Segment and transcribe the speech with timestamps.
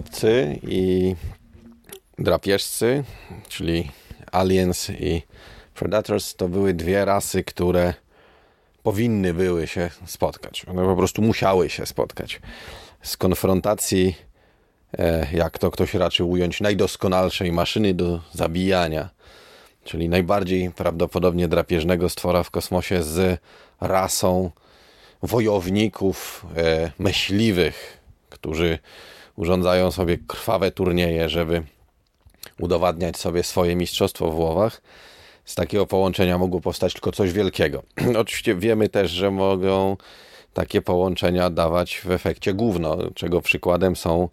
[0.00, 1.14] obcy i
[2.18, 3.04] drapieżcy,
[3.48, 3.90] czyli
[4.32, 5.22] aliens i
[5.74, 7.94] predators, to były dwie rasy, które
[8.82, 10.64] powinny były się spotkać.
[10.68, 12.40] One po prostu musiały się spotkać.
[13.02, 14.16] Z konfrontacji,
[14.98, 19.08] e, jak to ktoś raczył ująć, najdoskonalszej maszyny do zabijania,
[19.84, 23.40] czyli najbardziej prawdopodobnie drapieżnego stwora w kosmosie z
[23.80, 24.50] rasą
[25.22, 27.98] wojowników, e, myśliwych,
[28.30, 28.78] którzy
[29.40, 31.62] urządzają sobie krwawe turnieje, żeby
[32.58, 34.82] udowadniać sobie swoje mistrzostwo w łowach.
[35.44, 37.82] Z takiego połączenia mogło powstać tylko coś wielkiego.
[38.22, 39.96] Oczywiście wiemy też, że mogą
[40.54, 44.28] takie połączenia dawać w efekcie gówno, czego przykładem są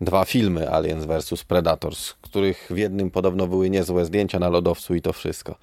[0.00, 5.02] dwa filmy Aliens vs Predators, których w jednym podobno były niezłe zdjęcia na lodowcu i
[5.02, 5.54] to wszystko.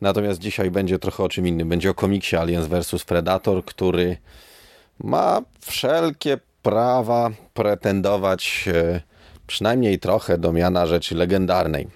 [0.00, 1.68] Natomiast dzisiaj będzie trochę o czym innym.
[1.68, 4.16] Będzie o komiksie Aliens vs Predator, który
[4.98, 9.00] ma wszelkie prawa pretendować e,
[9.46, 11.88] przynajmniej trochę do miana rzeczy legendarnej.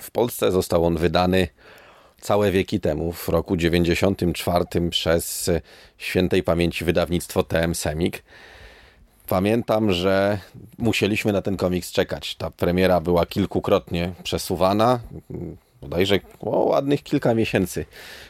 [0.00, 1.48] W Polsce został on wydany
[2.20, 5.50] całe wieki temu, w roku 94 przez
[5.98, 8.22] świętej pamięci wydawnictwo TM Semik.
[9.28, 10.38] Pamiętam, że
[10.78, 12.34] musieliśmy na ten komiks czekać.
[12.34, 15.00] Ta premiera była kilkukrotnie przesuwana,
[15.80, 17.86] bodajże o ładnych kilka miesięcy.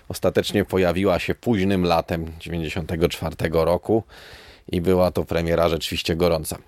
[0.08, 4.02] Ostatecznie pojawiła się późnym latem 94 roku
[4.68, 6.58] i była to premiera rzeczywiście gorąca.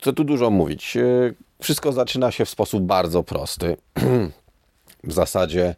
[0.00, 0.96] Co tu dużo mówić?
[0.96, 1.02] E,
[1.62, 3.76] wszystko zaczyna się w sposób bardzo prosty.
[5.04, 5.74] w zasadzie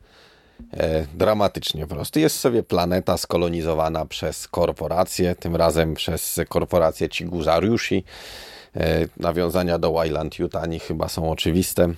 [0.72, 2.20] e, dramatycznie prosty.
[2.20, 8.04] Jest sobie planeta skolonizowana przez korporacje, tym razem przez korporację Chiguzariushi.
[8.76, 11.88] E, nawiązania do Wayland Yutani chyba są oczywiste.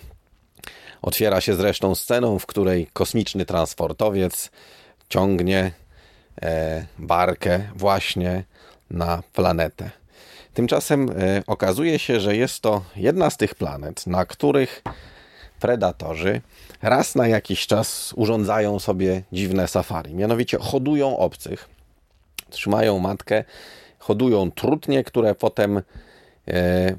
[1.02, 4.50] Otwiera się zresztą sceną, w której kosmiczny transportowiec
[5.08, 5.72] ciągnie
[6.98, 8.44] barkę właśnie
[8.90, 9.90] na planetę.
[10.54, 14.82] Tymczasem e, okazuje się, że jest to jedna z tych planet, na których
[15.60, 16.40] predatorzy
[16.82, 20.14] raz na jakiś czas urządzają sobie dziwne safari.
[20.14, 21.68] Mianowicie hodują obcych,
[22.50, 23.44] trzymają matkę,
[23.98, 25.82] hodują trutnie, które potem
[26.48, 26.94] e,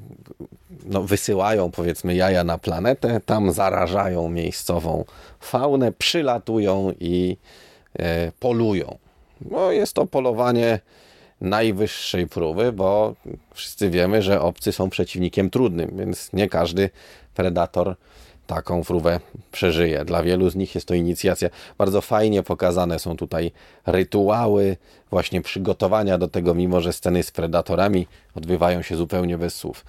[0.85, 5.05] no, wysyłają powiedzmy jaja na planetę, tam zarażają miejscową
[5.39, 7.37] faunę, przylatują i
[7.99, 9.02] e, polują.
[9.51, 10.79] No, jest to polowanie
[11.41, 13.15] najwyższej próby, bo
[13.53, 16.89] wszyscy wiemy, że obcy są przeciwnikiem trudnym, więc nie każdy
[17.35, 17.95] predator
[18.47, 19.19] taką próbę
[19.51, 20.05] przeżyje.
[20.05, 21.49] Dla wielu z nich jest to inicjacja.
[21.77, 23.51] Bardzo fajnie pokazane są tutaj
[23.85, 24.77] rytuały,
[25.09, 29.85] właśnie przygotowania do tego, mimo że sceny z predatorami odbywają się zupełnie bez słów.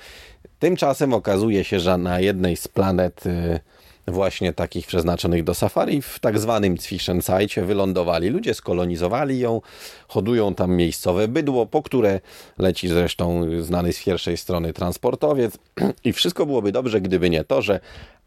[0.59, 3.60] Tymczasem okazuje się, że na jednej z planet y,
[4.06, 8.28] właśnie takich przeznaczonych do safari w tak zwanym Zwischenzeitcie wylądowali.
[8.28, 9.60] Ludzie skolonizowali ją,
[10.09, 12.20] hodują tam miejscowe bydło, po które
[12.59, 15.59] leci zresztą znany z pierwszej strony transportowiec
[16.04, 17.81] i wszystko byłoby dobrze, gdyby nie to, że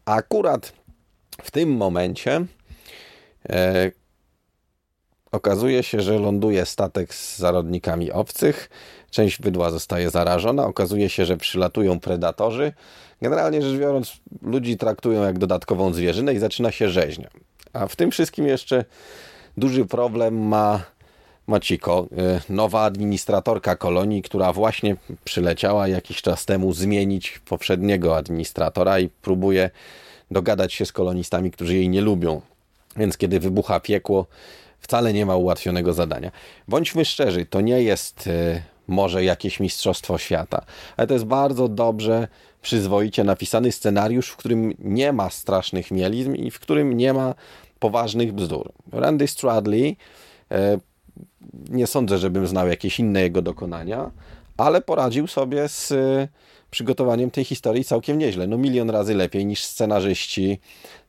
[0.04, 0.72] akurat
[1.42, 2.44] w tym momencie
[3.48, 3.90] e,
[5.32, 8.70] okazuje się, że ląduje statek z zarodnikami obcych,
[9.10, 12.72] część bydła zostaje zarażona, okazuje się, że przylatują predatorzy,
[13.22, 14.12] Generalnie rzecz biorąc,
[14.42, 17.28] ludzi traktują jak dodatkową zwierzynę i zaczyna się rzeźnia.
[17.72, 18.84] A w tym wszystkim jeszcze
[19.56, 20.82] duży problem ma
[21.46, 22.08] Maciko,
[22.48, 29.70] y, nowa administratorka kolonii, która właśnie przyleciała jakiś czas temu zmienić poprzedniego administratora i próbuje
[30.30, 32.40] dogadać się z kolonistami, którzy jej nie lubią.
[32.96, 34.26] Więc kiedy wybucha piekło,
[34.80, 36.30] wcale nie ma ułatwionego zadania.
[36.68, 40.64] Bądźmy szczerzy, to nie jest y, może jakieś mistrzostwo świata,
[40.96, 42.28] ale to jest bardzo dobrze
[42.62, 47.34] przyzwoicie napisany scenariusz, w którym nie ma strasznych mielizm i w którym nie ma
[47.78, 48.72] poważnych bzdur.
[48.92, 49.96] Randy Stradley,
[50.50, 50.78] e,
[51.70, 54.10] nie sądzę, żebym znał jakieś inne jego dokonania,
[54.56, 55.92] ale poradził sobie z
[56.70, 58.46] przygotowaniem tej historii całkiem nieźle.
[58.46, 60.58] No milion razy lepiej niż scenarzyści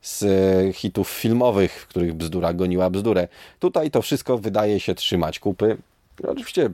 [0.02, 3.28] z e, hitów filmowych, w których bzdura goniła bzdurę.
[3.58, 5.76] Tutaj to wszystko wydaje się trzymać kupy.
[6.28, 6.70] Oczywiście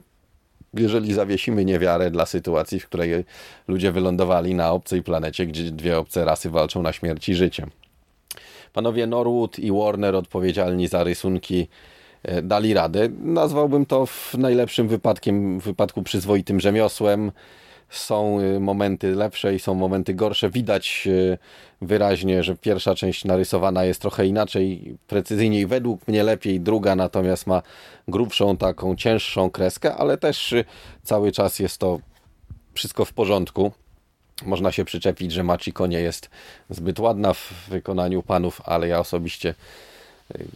[0.73, 3.25] jeżeli zawiesimy niewiarę dla sytuacji, w której
[3.67, 7.67] ludzie wylądowali na obcej planecie, gdzie dwie obce rasy walczą na śmierć i życie.
[8.73, 11.67] Panowie Norwood i Warner odpowiedzialni za rysunki
[12.23, 13.09] e, dali radę.
[13.19, 17.31] Nazwałbym to w najlepszym wypadkiem, wypadku przyzwoitym rzemiosłem
[17.89, 20.49] są y, momenty lepsze i są momenty gorsze.
[20.49, 21.37] Widać y,
[21.81, 27.61] wyraźnie, że pierwsza część narysowana jest trochę inaczej, precyzyjniej, według mnie lepiej, druga natomiast ma
[28.07, 30.65] grubszą, taką cięższą kreskę, ale też y,
[31.03, 31.99] cały czas jest to
[32.73, 33.71] wszystko w porządku.
[34.45, 36.29] Można się przyczepić, że Machiko nie jest
[36.69, 39.53] zbyt ładna w wykonaniu panów, ale ja osobiście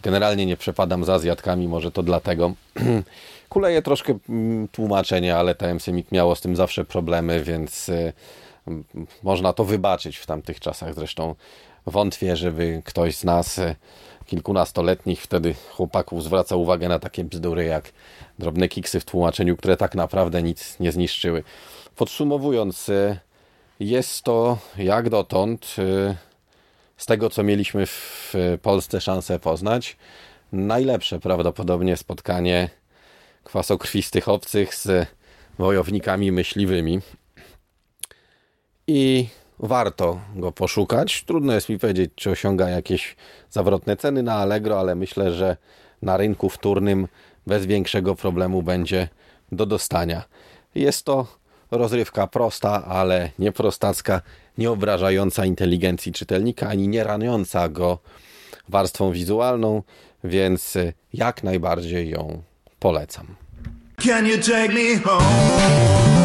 [0.03, 2.53] Generalnie nie przepadam za zjadkami, może to dlatego.
[3.49, 5.77] Kuleje troszkę mm, tłumaczenie, ale TM
[6.11, 8.13] miało z tym zawsze problemy, więc y,
[9.23, 10.93] można to wybaczyć w tamtych czasach.
[10.93, 11.35] Zresztą
[11.85, 13.75] wątpię, żeby ktoś z nas y,
[14.25, 17.91] kilkunastoletnich wtedy chłopaków zwraca uwagę na takie bzdury jak
[18.39, 21.43] drobne kiksy w tłumaczeniu, które tak naprawdę nic nie zniszczyły.
[21.95, 23.19] Podsumowując, y,
[23.79, 25.75] jest to jak dotąd
[27.01, 29.97] z tego, co mieliśmy w Polsce szansę poznać,
[30.51, 32.69] najlepsze prawdopodobnie spotkanie
[33.43, 35.07] kwasokrwistych obcych z
[35.59, 36.99] wojownikami myśliwymi.
[38.87, 39.27] I
[39.59, 41.23] warto go poszukać.
[41.23, 43.15] Trudno jest mi powiedzieć, czy osiąga jakieś
[43.49, 45.57] zawrotne ceny na Allegro, ale myślę, że
[46.01, 47.07] na rynku wtórnym
[47.47, 49.07] bez większego problemu będzie
[49.51, 50.23] do dostania.
[50.75, 51.27] Jest to
[51.71, 54.21] rozrywka prosta, ale nie prostacka,
[54.57, 57.99] nie obrażająca inteligencji czytelnika, ani nie raniąca go
[58.69, 59.83] warstwą wizualną,
[60.23, 60.77] więc
[61.13, 62.41] jak najbardziej ją
[62.79, 63.35] polecam.
[63.97, 66.20] Can you take me home?